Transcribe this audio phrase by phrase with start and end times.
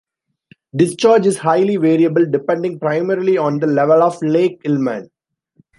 [0.75, 5.11] Discharge is highly variable depending primarily on the level of Lake Ilmen.